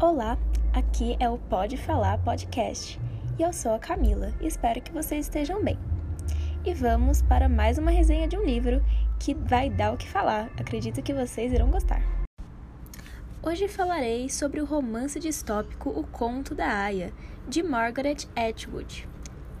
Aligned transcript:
Olá, 0.00 0.38
aqui 0.72 1.16
é 1.18 1.28
o 1.28 1.36
Pode 1.36 1.76
Falar 1.76 2.18
Podcast 2.18 3.00
e 3.36 3.42
eu 3.42 3.52
sou 3.52 3.74
a 3.74 3.80
Camila 3.80 4.32
espero 4.40 4.80
que 4.80 4.92
vocês 4.92 5.26
estejam 5.26 5.60
bem. 5.60 5.76
E 6.64 6.72
vamos 6.72 7.20
para 7.20 7.48
mais 7.48 7.78
uma 7.78 7.90
resenha 7.90 8.28
de 8.28 8.36
um 8.36 8.44
livro 8.44 8.80
que 9.18 9.34
vai 9.34 9.68
dar 9.68 9.92
o 9.92 9.96
que 9.96 10.08
falar, 10.08 10.52
acredito 10.56 11.02
que 11.02 11.12
vocês 11.12 11.52
irão 11.52 11.68
gostar. 11.68 12.00
Hoje 13.42 13.66
falarei 13.66 14.28
sobre 14.28 14.60
o 14.60 14.64
romance 14.64 15.18
distópico 15.18 15.90
O 15.90 16.06
Conto 16.06 16.54
da 16.54 16.68
Aya, 16.68 17.12
de 17.48 17.60
Margaret 17.60 18.18
Atwood. 18.36 19.08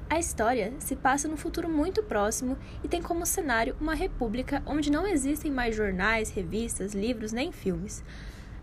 A 0.08 0.20
história 0.20 0.72
se 0.78 0.94
passa 0.94 1.26
num 1.26 1.36
futuro 1.36 1.68
muito 1.68 2.00
próximo 2.04 2.56
e 2.84 2.86
tem 2.86 3.02
como 3.02 3.26
cenário 3.26 3.74
uma 3.80 3.96
república 3.96 4.62
onde 4.64 4.88
não 4.88 5.04
existem 5.04 5.50
mais 5.50 5.74
jornais, 5.74 6.30
revistas, 6.30 6.94
livros 6.94 7.32
nem 7.32 7.50
filmes. 7.50 8.04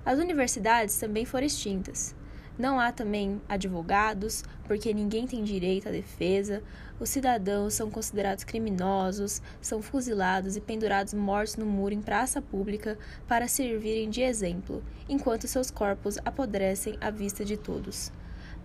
As 0.05 0.19
universidades 0.19 0.97
também 0.99 1.25
foram 1.25 1.47
extintas. 1.47 2.15
Não 2.57 2.79
há 2.79 2.91
também 2.91 3.41
advogados, 3.49 4.43
porque 4.65 4.93
ninguém 4.93 5.27
tem 5.27 5.43
direito 5.43 5.89
à 5.89 5.91
defesa. 5.91 6.63
Os 6.99 7.09
cidadãos 7.09 7.73
são 7.73 7.89
considerados 7.89 8.45
criminosos, 8.45 9.41
são 9.59 9.81
fuzilados 9.81 10.55
e 10.55 10.61
pendurados 10.61 11.13
mortos 11.13 11.57
no 11.57 11.65
muro 11.65 11.93
em 11.93 12.01
praça 12.01 12.41
pública 12.41 12.97
para 13.27 13.47
servirem 13.47 14.09
de 14.09 14.21
exemplo, 14.21 14.81
enquanto 15.09 15.47
seus 15.47 15.69
corpos 15.69 16.17
apodrecem 16.23 16.97
à 17.01 17.09
vista 17.09 17.43
de 17.43 17.57
todos. 17.57 18.11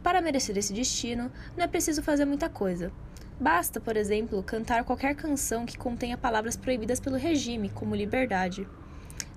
Para 0.02 0.20
merecer 0.20 0.56
esse 0.56 0.72
destino, 0.72 1.32
não 1.56 1.64
é 1.64 1.66
preciso 1.66 2.02
fazer 2.02 2.26
muita 2.26 2.48
coisa. 2.48 2.92
Basta, 3.40 3.80
por 3.80 3.96
exemplo, 3.96 4.42
cantar 4.42 4.84
qualquer 4.84 5.16
canção 5.16 5.66
que 5.66 5.78
contenha 5.78 6.16
palavras 6.16 6.56
proibidas 6.56 7.00
pelo 7.00 7.16
regime, 7.16 7.70
como 7.70 7.96
liberdade. 7.96 8.68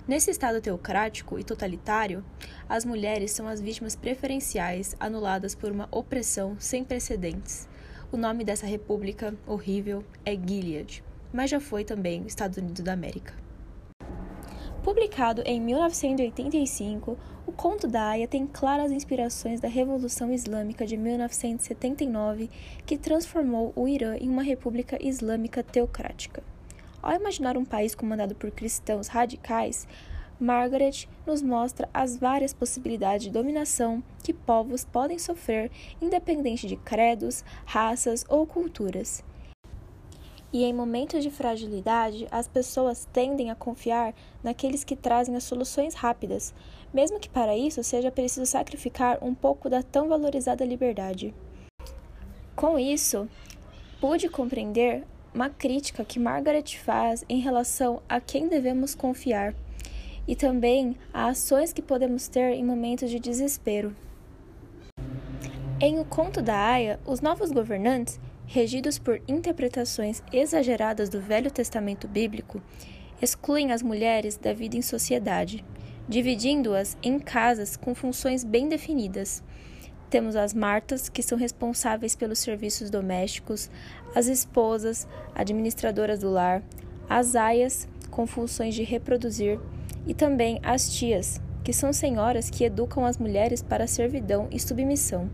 Nesse 0.06 0.30
Estado 0.30 0.60
teocrático 0.60 1.38
e 1.38 1.44
totalitário, 1.44 2.22
as 2.68 2.84
mulheres 2.84 3.30
são 3.30 3.48
as 3.48 3.58
vítimas 3.58 3.96
preferenciais 3.96 4.94
anuladas 5.00 5.54
por 5.54 5.72
uma 5.72 5.88
opressão 5.90 6.56
sem 6.60 6.84
precedentes. 6.84 7.66
O 8.12 8.18
nome 8.18 8.44
dessa 8.44 8.66
república 8.66 9.34
horrível 9.46 10.04
é 10.22 10.32
Gilead, 10.32 11.02
mas 11.32 11.48
já 11.48 11.58
foi 11.58 11.84
também 11.84 12.20
os 12.20 12.26
Estados 12.26 12.58
Unidos 12.58 12.84
da 12.84 12.92
América. 12.92 13.32
Publicado 14.82 15.42
em 15.46 15.58
1985, 15.58 17.16
o 17.46 17.52
conto 17.52 17.88
da 17.88 18.10
Aya 18.10 18.28
tem 18.28 18.46
claras 18.46 18.92
inspirações 18.92 19.58
da 19.58 19.68
Revolução 19.68 20.30
Islâmica 20.30 20.84
de 20.84 20.98
1979, 20.98 22.50
que 22.84 22.98
transformou 22.98 23.72
o 23.74 23.88
Irã 23.88 24.18
em 24.18 24.28
uma 24.28 24.42
república 24.42 24.98
islâmica 25.00 25.62
teocrática. 25.62 26.42
Ao 27.04 27.12
imaginar 27.12 27.58
um 27.58 27.66
país 27.66 27.94
comandado 27.94 28.34
por 28.34 28.50
cristãos 28.50 29.08
radicais, 29.08 29.86
Margaret 30.40 31.06
nos 31.26 31.42
mostra 31.42 31.86
as 31.92 32.16
várias 32.16 32.54
possibilidades 32.54 33.24
de 33.26 33.30
dominação 33.30 34.02
que 34.22 34.32
povos 34.32 34.86
podem 34.86 35.18
sofrer, 35.18 35.70
independente 36.00 36.66
de 36.66 36.76
credos, 36.76 37.44
raças 37.66 38.24
ou 38.26 38.46
culturas. 38.46 39.22
E 40.50 40.64
em 40.64 40.72
momentos 40.72 41.22
de 41.22 41.30
fragilidade, 41.30 42.26
as 42.30 42.48
pessoas 42.48 43.06
tendem 43.12 43.50
a 43.50 43.54
confiar 43.54 44.14
naqueles 44.42 44.82
que 44.82 44.96
trazem 44.96 45.36
as 45.36 45.44
soluções 45.44 45.92
rápidas, 45.92 46.54
mesmo 46.90 47.20
que 47.20 47.28
para 47.28 47.54
isso 47.54 47.84
seja 47.84 48.10
preciso 48.10 48.46
sacrificar 48.46 49.22
um 49.22 49.34
pouco 49.34 49.68
da 49.68 49.82
tão 49.82 50.08
valorizada 50.08 50.64
liberdade. 50.64 51.34
Com 52.56 52.78
isso, 52.78 53.28
pude 54.00 54.26
compreender 54.26 55.04
uma 55.34 55.50
crítica 55.50 56.04
que 56.04 56.20
Margaret 56.20 56.78
faz 56.78 57.24
em 57.28 57.40
relação 57.40 58.00
a 58.08 58.20
quem 58.20 58.48
devemos 58.48 58.94
confiar 58.94 59.52
e 60.28 60.36
também 60.36 60.96
a 61.12 61.26
ações 61.26 61.72
que 61.72 61.82
podemos 61.82 62.28
ter 62.28 62.52
em 62.52 62.64
momentos 62.64 63.10
de 63.10 63.18
desespero. 63.18 63.94
Em 65.80 65.98
O 65.98 66.04
Conto 66.04 66.40
da 66.40 66.56
Aya, 66.56 67.00
os 67.04 67.20
novos 67.20 67.50
governantes, 67.50 68.20
regidos 68.46 68.98
por 68.98 69.20
interpretações 69.26 70.22
exageradas 70.32 71.08
do 71.08 71.20
Velho 71.20 71.50
Testamento 71.50 72.06
bíblico, 72.06 72.62
excluem 73.20 73.72
as 73.72 73.82
mulheres 73.82 74.36
da 74.36 74.52
vida 74.52 74.76
em 74.76 74.82
sociedade, 74.82 75.64
dividindo-as 76.08 76.96
em 77.02 77.18
casas 77.18 77.76
com 77.76 77.94
funções 77.94 78.44
bem 78.44 78.68
definidas 78.68 79.42
temos 80.10 80.36
as 80.36 80.54
Martas, 80.54 81.08
que 81.08 81.22
são 81.22 81.36
responsáveis 81.36 82.14
pelos 82.14 82.38
serviços 82.38 82.90
domésticos, 82.90 83.70
as 84.14 84.26
esposas, 84.26 85.06
administradoras 85.34 86.20
do 86.20 86.30
lar, 86.30 86.62
as 87.08 87.34
aias, 87.34 87.88
com 88.10 88.26
funções 88.26 88.74
de 88.74 88.82
reproduzir, 88.82 89.58
e 90.06 90.14
também 90.14 90.60
as 90.62 90.88
tias, 90.94 91.40
que 91.62 91.72
são 91.72 91.92
senhoras 91.92 92.50
que 92.50 92.64
educam 92.64 93.04
as 93.04 93.18
mulheres 93.18 93.62
para 93.62 93.86
servidão 93.86 94.48
e 94.50 94.60
submissão. 94.60 95.28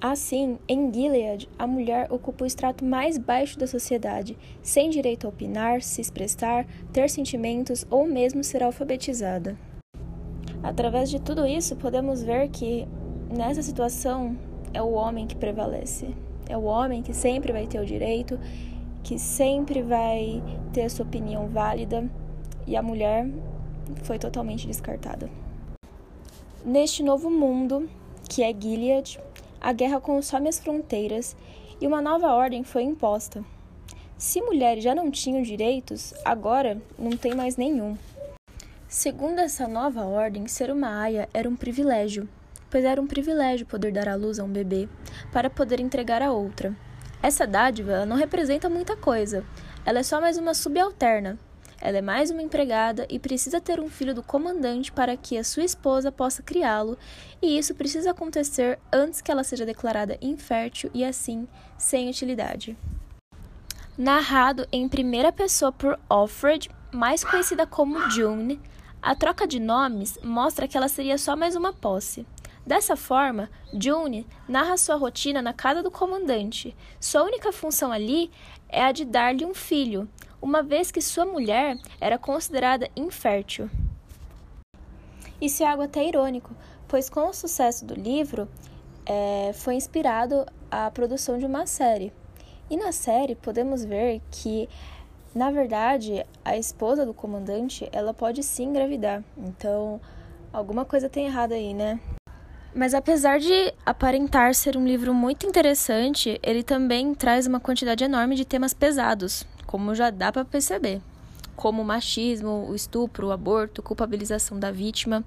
Assim, 0.00 0.58
em 0.68 0.92
Gilead, 0.92 1.48
a 1.56 1.64
mulher 1.64 2.08
ocupa 2.10 2.42
o 2.42 2.46
extrato 2.46 2.84
mais 2.84 3.16
baixo 3.16 3.56
da 3.56 3.68
sociedade, 3.68 4.36
sem 4.60 4.90
direito 4.90 5.26
a 5.26 5.30
opinar, 5.30 5.80
se 5.80 6.00
expressar, 6.00 6.66
ter 6.92 7.08
sentimentos 7.08 7.86
ou 7.88 8.04
mesmo 8.04 8.42
ser 8.42 8.64
alfabetizada. 8.64 9.56
Através 10.60 11.08
de 11.08 11.20
tudo 11.20 11.46
isso, 11.46 11.76
podemos 11.76 12.20
ver 12.20 12.48
que 12.48 12.86
nessa 13.32 13.62
situação 13.62 14.36
é 14.74 14.82
o 14.82 14.92
homem 14.92 15.26
que 15.26 15.34
prevalece. 15.34 16.14
É 16.48 16.56
o 16.56 16.64
homem 16.64 17.02
que 17.02 17.14
sempre 17.14 17.52
vai 17.52 17.66
ter 17.66 17.80
o 17.80 17.86
direito, 17.86 18.38
que 19.02 19.18
sempre 19.18 19.82
vai 19.82 20.42
ter 20.72 20.82
a 20.82 20.90
sua 20.90 21.06
opinião 21.06 21.48
válida 21.48 22.08
e 22.66 22.76
a 22.76 22.82
mulher 22.82 23.28
foi 24.02 24.18
totalmente 24.18 24.66
descartada. 24.66 25.30
Neste 26.64 27.02
novo 27.02 27.30
mundo, 27.30 27.88
que 28.28 28.42
é 28.42 28.52
Gilead, 28.52 29.18
a 29.60 29.72
guerra 29.72 30.00
consome 30.00 30.48
as 30.48 30.58
fronteiras 30.58 31.34
e 31.80 31.86
uma 31.86 32.00
nova 32.00 32.32
ordem 32.34 32.62
foi 32.62 32.82
imposta. 32.82 33.44
Se 34.16 34.40
mulheres 34.40 34.84
já 34.84 34.94
não 34.94 35.10
tinham 35.10 35.42
direitos, 35.42 36.14
agora 36.24 36.80
não 36.98 37.16
tem 37.16 37.34
mais 37.34 37.56
nenhum. 37.56 37.96
Segundo 38.88 39.40
essa 39.40 39.66
nova 39.66 40.04
ordem, 40.04 40.46
ser 40.46 40.70
uma 40.70 41.00
aia 41.00 41.28
era 41.34 41.48
um 41.48 41.56
privilégio, 41.56 42.28
pois 42.72 42.86
era 42.86 43.00
um 43.00 43.06
privilégio 43.06 43.66
poder 43.66 43.92
dar 43.92 44.08
à 44.08 44.14
luz 44.14 44.38
a 44.38 44.44
um 44.44 44.48
bebê 44.48 44.88
para 45.30 45.50
poder 45.50 45.78
entregar 45.78 46.22
a 46.22 46.32
outra. 46.32 46.74
Essa 47.22 47.46
dádiva 47.46 48.06
não 48.06 48.16
representa 48.16 48.70
muita 48.70 48.96
coisa, 48.96 49.44
ela 49.84 49.98
é 49.98 50.02
só 50.02 50.22
mais 50.22 50.38
uma 50.38 50.54
subalterna. 50.54 51.38
Ela 51.78 51.98
é 51.98 52.00
mais 52.00 52.30
uma 52.30 52.40
empregada 52.40 53.06
e 53.10 53.18
precisa 53.18 53.60
ter 53.60 53.78
um 53.78 53.90
filho 53.90 54.14
do 54.14 54.22
comandante 54.22 54.90
para 54.90 55.16
que 55.16 55.36
a 55.36 55.44
sua 55.44 55.64
esposa 55.64 56.10
possa 56.10 56.42
criá-lo, 56.42 56.96
e 57.42 57.58
isso 57.58 57.74
precisa 57.74 58.12
acontecer 58.12 58.78
antes 58.92 59.20
que 59.20 59.30
ela 59.30 59.44
seja 59.44 59.66
declarada 59.66 60.16
infértil 60.22 60.90
e 60.94 61.04
assim 61.04 61.46
sem 61.76 62.08
utilidade. 62.08 62.78
Narrado 63.98 64.66
em 64.72 64.88
primeira 64.88 65.30
pessoa 65.30 65.72
por 65.72 65.98
Alfred, 66.08 66.70
mais 66.90 67.22
conhecida 67.22 67.66
como 67.66 68.10
June, 68.10 68.58
a 69.02 69.14
troca 69.16 69.46
de 69.46 69.58
nomes 69.58 70.16
mostra 70.22 70.68
que 70.68 70.76
ela 70.76 70.88
seria 70.88 71.18
só 71.18 71.36
mais 71.36 71.56
uma 71.56 71.72
posse. 71.72 72.24
Dessa 72.64 72.96
forma, 72.96 73.50
June 73.72 74.26
narra 74.48 74.76
sua 74.76 74.94
rotina 74.94 75.42
na 75.42 75.52
casa 75.52 75.82
do 75.82 75.90
comandante. 75.90 76.76
Sua 77.00 77.24
única 77.24 77.52
função 77.52 77.90
ali 77.90 78.30
é 78.68 78.84
a 78.84 78.92
de 78.92 79.04
dar-lhe 79.04 79.44
um 79.44 79.52
filho, 79.52 80.08
uma 80.40 80.62
vez 80.62 80.90
que 80.90 81.00
sua 81.00 81.24
mulher 81.24 81.76
era 82.00 82.18
considerada 82.18 82.88
infértil. 82.94 83.68
Isso 85.40 85.64
é 85.64 85.66
algo 85.66 85.82
até 85.82 86.06
irônico, 86.06 86.54
pois 86.86 87.10
com 87.10 87.28
o 87.28 87.32
sucesso 87.32 87.84
do 87.84 87.94
livro, 87.94 88.48
é, 89.04 89.52
foi 89.54 89.74
inspirado 89.74 90.46
a 90.70 90.88
produção 90.90 91.38
de 91.38 91.44
uma 91.44 91.66
série. 91.66 92.12
E 92.70 92.76
na 92.76 92.92
série 92.92 93.34
podemos 93.34 93.84
ver 93.84 94.22
que, 94.30 94.68
na 95.34 95.50
verdade, 95.50 96.24
a 96.44 96.56
esposa 96.56 97.04
do 97.04 97.12
comandante 97.12 97.88
ela 97.92 98.14
pode 98.14 98.44
sim 98.44 98.66
engravidar. 98.66 99.24
Então, 99.36 100.00
alguma 100.52 100.84
coisa 100.84 101.08
tem 101.08 101.26
errado 101.26 101.52
aí, 101.52 101.74
né? 101.74 101.98
Mas 102.74 102.94
apesar 102.94 103.38
de 103.38 103.74
aparentar 103.84 104.54
ser 104.54 104.78
um 104.78 104.86
livro 104.86 105.12
muito 105.12 105.46
interessante, 105.46 106.40
ele 106.42 106.62
também 106.62 107.14
traz 107.14 107.46
uma 107.46 107.60
quantidade 107.60 108.02
enorme 108.02 108.34
de 108.34 108.46
temas 108.46 108.72
pesados, 108.72 109.44
como 109.66 109.94
já 109.94 110.08
dá 110.08 110.32
para 110.32 110.42
perceber, 110.42 111.02
como 111.54 111.82
o 111.82 111.84
machismo, 111.84 112.66
o 112.70 112.74
estupro, 112.74 113.26
o 113.26 113.30
aborto, 113.30 113.82
culpabilização 113.82 114.58
da 114.58 114.70
vítima, 114.70 115.22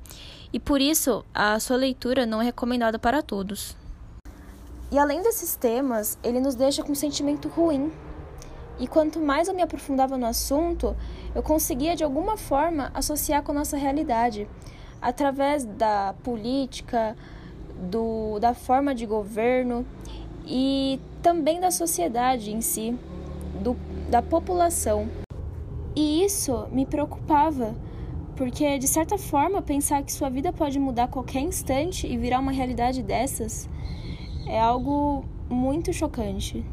e 0.51 0.59
por 0.59 0.81
isso 0.81 1.23
a 1.33 1.59
sua 1.59 1.77
leitura 1.77 2.25
não 2.25 2.41
é 2.41 2.45
recomendada 2.45 2.97
para 2.97 3.21
todos. 3.21 3.77
E 4.91 4.97
além 4.97 5.21
desses 5.21 5.55
temas, 5.55 6.17
ele 6.23 6.39
nos 6.39 6.55
deixa 6.55 6.81
com 6.81 6.93
um 6.93 6.95
sentimento 6.95 7.47
ruim. 7.47 7.91
E 8.79 8.87
quanto 8.87 9.19
mais 9.19 9.47
eu 9.47 9.53
me 9.53 9.61
aprofundava 9.61 10.17
no 10.17 10.25
assunto, 10.25 10.95
eu 11.33 11.43
conseguia 11.43 11.95
de 11.95 12.03
alguma 12.03 12.37
forma 12.37 12.91
associar 12.93 13.43
com 13.43 13.51
a 13.51 13.55
nossa 13.55 13.77
realidade, 13.77 14.47
através 15.01 15.65
da 15.65 16.15
política, 16.23 17.15
do, 17.89 18.39
da 18.39 18.53
forma 18.53 18.95
de 18.95 19.05
governo 19.05 19.85
e 20.45 20.99
também 21.21 21.59
da 21.59 21.71
sociedade 21.71 22.51
em 22.51 22.61
si, 22.61 22.97
do, 23.61 23.75
da 24.09 24.21
população. 24.21 25.07
E 25.95 26.23
isso 26.23 26.67
me 26.71 26.85
preocupava, 26.85 27.75
Porque, 28.35 28.77
de 28.77 28.87
certa 28.87 29.17
forma, 29.17 29.61
pensar 29.61 30.03
que 30.03 30.11
sua 30.11 30.29
vida 30.29 30.51
pode 30.51 30.77
mudar 30.77 31.05
a 31.05 31.07
qualquer 31.07 31.39
instante 31.39 32.05
e 32.05 32.17
virar 32.17 32.39
uma 32.39 32.51
realidade 32.51 33.01
dessas 33.01 33.69
é 34.45 34.59
algo 34.59 35.23
muito 35.49 35.93
chocante. 35.93 36.65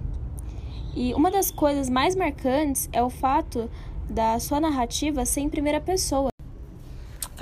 E 0.95 1.15
uma 1.15 1.31
das 1.31 1.51
coisas 1.51 1.89
mais 1.89 2.15
marcantes 2.17 2.89
é 2.93 3.03
o 3.03 3.09
fato 3.09 3.71
da 4.11 4.39
sua 4.41 4.61
narrativa 4.61 5.25
ser 5.25 5.41
em 5.41 5.49
primeira 5.49 5.81
pessoa, 5.81 6.32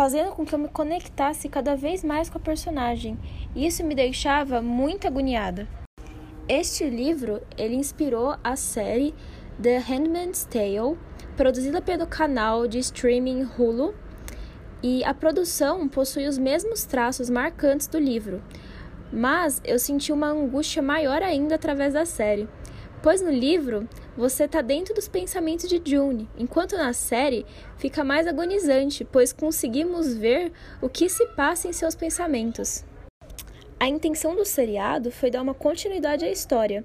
fazendo 0.00 0.30
com 0.30 0.46
que 0.46 0.54
eu 0.54 0.58
me 0.58 0.68
conectasse 0.68 1.46
cada 1.46 1.76
vez 1.76 2.02
mais 2.02 2.30
com 2.30 2.38
a 2.38 2.40
personagem. 2.40 3.18
E 3.54 3.66
isso 3.66 3.84
me 3.84 3.94
deixava 3.94 4.62
muito 4.62 5.06
agoniada. 5.06 5.68
Este 6.48 6.88
livro, 6.88 7.42
ele 7.54 7.74
inspirou 7.74 8.34
a 8.42 8.56
série 8.56 9.14
The 9.62 9.76
Handmaid's 9.76 10.44
Tale, 10.46 10.96
produzida 11.36 11.82
pelo 11.82 12.06
canal 12.06 12.66
de 12.66 12.78
streaming 12.78 13.46
Hulu, 13.58 13.94
e 14.82 15.04
a 15.04 15.12
produção 15.12 15.86
possui 15.86 16.26
os 16.26 16.38
mesmos 16.38 16.86
traços 16.86 17.28
marcantes 17.28 17.86
do 17.86 17.98
livro, 17.98 18.42
mas 19.12 19.60
eu 19.66 19.78
senti 19.78 20.10
uma 20.12 20.28
angústia 20.28 20.80
maior 20.80 21.22
ainda 21.22 21.56
através 21.56 21.92
da 21.92 22.06
série, 22.06 22.48
pois 23.02 23.20
no 23.20 23.30
livro 23.30 23.86
você 24.20 24.44
está 24.44 24.60
dentro 24.60 24.94
dos 24.94 25.08
pensamentos 25.08 25.66
de 25.66 25.80
June, 25.82 26.28
enquanto 26.36 26.76
na 26.76 26.92
série 26.92 27.46
fica 27.78 28.04
mais 28.04 28.26
agonizante, 28.26 29.02
pois 29.02 29.32
conseguimos 29.32 30.14
ver 30.14 30.52
o 30.82 30.90
que 30.90 31.08
se 31.08 31.26
passa 31.28 31.68
em 31.68 31.72
seus 31.72 31.94
pensamentos. 31.94 32.84
A 33.80 33.88
intenção 33.88 34.36
do 34.36 34.44
seriado 34.44 35.10
foi 35.10 35.30
dar 35.30 35.40
uma 35.40 35.54
continuidade 35.54 36.26
à 36.26 36.30
história, 36.30 36.84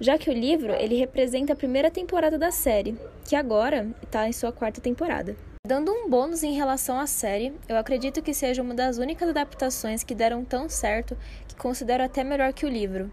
já 0.00 0.16
que 0.16 0.30
o 0.30 0.32
livro 0.32 0.72
ele 0.72 0.96
representa 0.96 1.52
a 1.52 1.56
primeira 1.56 1.90
temporada 1.90 2.38
da 2.38 2.50
série, 2.50 2.98
que 3.28 3.36
agora 3.36 3.94
está 4.02 4.26
em 4.26 4.32
sua 4.32 4.50
quarta 4.50 4.80
temporada. 4.80 5.36
Dando 5.66 5.92
um 5.92 6.08
bônus 6.08 6.42
em 6.42 6.54
relação 6.54 6.98
à 6.98 7.06
série, 7.06 7.52
eu 7.68 7.76
acredito 7.76 8.22
que 8.22 8.32
seja 8.32 8.62
uma 8.62 8.74
das 8.74 8.96
únicas 8.96 9.28
adaptações 9.28 10.02
que 10.02 10.14
deram 10.14 10.42
tão 10.46 10.66
certo 10.70 11.14
que 11.46 11.56
considero 11.56 12.02
até 12.02 12.24
melhor 12.24 12.54
que 12.54 12.64
o 12.64 12.70
livro. 12.70 13.10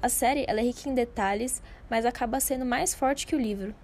A 0.00 0.08
série 0.08 0.44
é 0.46 0.60
rica 0.60 0.88
em 0.88 0.94
detalhes, 0.94 1.60
mas 1.90 2.06
acaba 2.06 2.38
sendo 2.38 2.64
mais 2.64 2.94
forte 2.94 3.26
que 3.26 3.34
o 3.34 3.40
livro. 3.40 3.74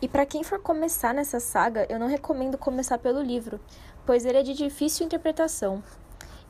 E 0.00 0.08
para 0.08 0.24
quem 0.24 0.42
for 0.42 0.58
começar 0.58 1.12
nessa 1.12 1.38
saga, 1.38 1.86
eu 1.90 1.98
não 1.98 2.06
recomendo 2.06 2.56
começar 2.56 2.98
pelo 2.98 3.20
livro, 3.20 3.60
pois 4.06 4.24
ele 4.24 4.38
é 4.38 4.42
de 4.42 4.54
difícil 4.54 5.04
interpretação 5.04 5.82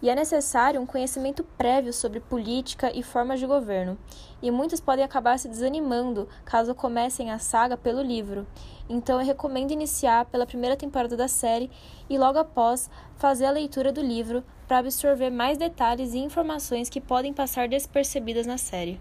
e 0.03 0.11
é 0.11 0.15
necessário 0.15 0.81
um 0.81 0.87
conhecimento 0.87 1.43
prévio 1.57 1.93
sobre 1.93 2.21
política 2.21 2.91
e 2.95 3.03
formas 3.03 3.41
de 3.41 3.47
governo, 3.47 3.99
e 4.43 4.51
muitos 4.51 4.81
podem 4.81 5.05
acabar 5.05 5.39
se 5.39 5.49
desanimando 5.49 6.29
caso 6.45 6.75
comecem 6.75 7.31
a 7.31 7.39
saga 7.39 7.77
pelo 7.77 8.03
livro. 8.03 8.47
Então 8.89 9.21
eu 9.21 9.27
recomendo 9.27 9.73
iniciar 9.73 10.27
pela 10.27 10.47
primeira 10.47 10.77
temporada 10.77 11.17
da 11.17 11.29
série 11.29 11.71
e 12.09 12.19
logo 12.19 12.39
após 12.39 12.91
fazer 13.17 13.47
a 13.47 13.51
leitura 13.51 13.91
do 13.91 14.01
livro 14.01 14.45
para 14.69 14.79
absorver 14.79 15.31
mais 15.31 15.57
detalhes 15.57 16.13
e 16.13 16.19
informações 16.19 16.89
que 16.89 17.01
podem 17.01 17.33
passar 17.33 17.69
despercebidas 17.69 18.47
na 18.47 18.59
série. 18.59 19.01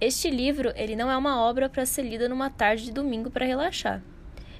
Este 0.00 0.28
livro, 0.30 0.72
ele 0.76 0.96
não 0.96 1.10
é 1.10 1.16
uma 1.16 1.40
obra 1.40 1.68
para 1.68 1.86
ser 1.86 2.02
lida 2.02 2.28
numa 2.28 2.50
tarde 2.50 2.84
de 2.84 2.92
domingo 2.92 3.30
para 3.30 3.46
relaxar. 3.46 4.02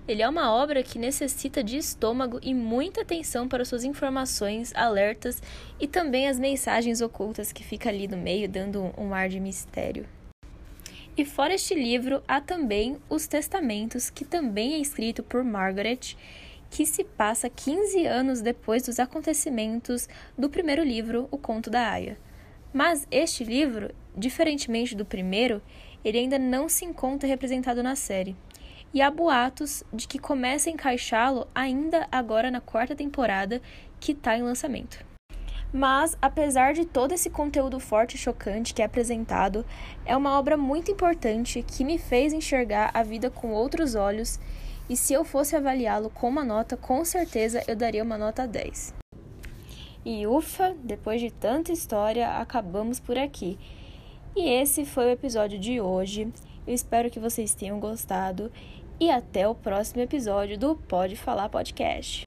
Ele 0.07 0.21
é 0.21 0.29
uma 0.29 0.53
obra 0.53 0.83
que 0.83 0.99
necessita 0.99 1.65
de 1.65 1.79
estômago 1.79 2.39
e 2.43 2.53
muita 2.53 3.01
atenção 3.01 3.49
para 3.49 3.65
suas 3.65 3.85
informações, 3.85 4.71
alertas 4.75 5.43
e 5.81 5.87
também 5.87 6.29
as 6.29 6.39
mensagens 6.39 7.01
ocultas 7.01 7.53
que 7.53 7.65
fica 7.65 7.89
ali 7.89 8.07
no 8.07 8.19
meio 8.19 8.47
dando 8.47 8.93
um 8.99 9.15
ar 9.15 9.31
de 9.31 9.41
mistério. 9.41 10.07
E 11.17 11.25
fora 11.25 11.55
este 11.55 11.75
livro, 11.75 12.23
há 12.29 12.39
também 12.39 12.99
Os 13.09 13.27
Testamentos, 13.27 14.11
que 14.11 14.27
também 14.27 14.75
é 14.75 14.79
escrito 14.79 15.23
por 15.23 15.43
Margaret, 15.43 16.17
que 16.69 16.85
se 16.85 17.03
passa 17.03 17.49
15 17.49 18.05
anos 18.05 18.43
depois 18.43 18.83
dos 18.83 18.99
acontecimentos 18.99 20.07
do 20.37 20.51
primeiro 20.51 20.85
livro, 20.85 21.29
O 21.31 21.39
Conto 21.39 21.71
da 21.71 21.89
Aya. 21.89 22.19
Mas 22.75 23.07
este 23.11 23.43
livro, 23.43 23.95
diferentemente 24.15 24.95
do 24.95 25.07
primeiro, 25.07 25.63
ele 26.05 26.19
ainda 26.19 26.39
não 26.39 26.69
se 26.69 26.85
encontra 26.85 27.27
representado 27.27 27.83
na 27.83 27.97
série 27.97 28.37
e 28.95 29.03
há 29.03 29.11
boatos 29.11 29.83
de 29.93 30.07
que 30.07 30.21
comece 30.21 30.71
a 30.71 30.73
encaixá-lo 30.73 31.49
ainda 31.53 32.07
agora 32.13 32.49
na 32.49 32.61
quarta 32.61 32.95
temporada 32.95 33.61
que 33.99 34.13
está 34.13 34.39
em 34.39 34.43
lançamento. 34.43 35.05
Mas, 35.73 36.17
apesar 36.23 36.73
de 36.73 36.85
todo 36.85 37.11
esse 37.11 37.29
conteúdo 37.29 37.81
forte 37.81 38.15
e 38.15 38.19
chocante 38.19 38.73
que 38.73 38.81
é 38.81 38.85
apresentado, 38.85 39.67
é 40.07 40.17
uma 40.17 40.39
obra 40.39 40.57
muito 40.57 40.93
importante 40.93 41.65
que 41.65 41.85
me 41.85 41.99
fez 41.99 42.33
enxergar 42.33 42.93
a 42.95 43.03
vida 43.03 43.29
com 43.29 43.51
outros 43.51 43.97
olhos 43.97 44.39
e 44.89 44.97
se 44.97 45.13
eu 45.13 45.25
fosse 45.25 45.57
avaliá-lo 45.57 46.11
com 46.11 46.29
uma 46.29 46.45
nota, 46.45 46.77
com 46.77 47.05
certeza 47.05 47.65
eu 47.67 47.75
daria 47.75 48.05
uma 48.05 48.17
nota 48.17 48.47
10. 48.47 48.95
E 50.05 50.27
ufa, 50.27 50.77
depois 50.85 51.21
de 51.21 51.33
tanta 51.33 51.73
história, 51.73 52.37
acabamos 52.37 53.01
por 53.01 53.19
aqui. 53.19 53.59
E 54.37 54.49
esse 54.49 54.85
foi 54.85 55.07
o 55.07 55.11
episódio 55.11 55.59
de 55.59 55.81
hoje. 55.81 56.31
Eu 56.67 56.75
espero 56.75 57.11
que 57.11 57.19
vocês 57.19 57.55
tenham 57.55 57.81
gostado 57.81 58.53
e 59.01 59.11
até 59.11 59.49
o 59.49 59.55
próximo 59.55 60.03
episódio 60.03 60.59
do 60.59 60.77
Pode 60.77 61.17
Falar 61.17 61.49
Podcast. 61.49 62.23